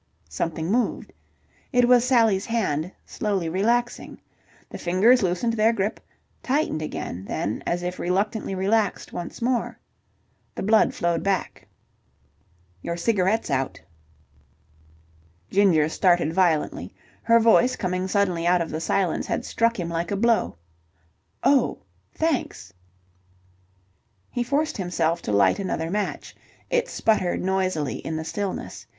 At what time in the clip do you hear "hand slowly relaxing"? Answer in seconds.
2.47-4.19